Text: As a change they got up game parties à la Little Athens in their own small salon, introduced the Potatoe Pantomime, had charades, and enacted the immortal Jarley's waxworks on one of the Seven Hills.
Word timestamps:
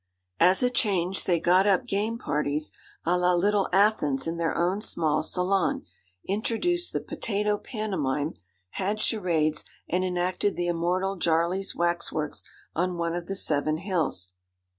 As 0.39 0.63
a 0.63 0.71
change 0.71 1.25
they 1.25 1.39
got 1.39 1.67
up 1.67 1.85
game 1.85 2.17
parties 2.17 2.71
à 3.05 3.19
la 3.19 3.35
Little 3.35 3.69
Athens 3.71 4.25
in 4.25 4.37
their 4.37 4.57
own 4.57 4.81
small 4.81 5.21
salon, 5.21 5.85
introduced 6.27 6.91
the 6.91 6.99
Potatoe 7.01 7.59
Pantomime, 7.59 8.33
had 8.71 8.99
charades, 8.99 9.63
and 9.87 10.03
enacted 10.03 10.55
the 10.55 10.65
immortal 10.65 11.17
Jarley's 11.17 11.75
waxworks 11.75 12.43
on 12.75 12.97
one 12.97 13.13
of 13.13 13.27
the 13.27 13.35
Seven 13.35 13.77
Hills. 13.77 14.31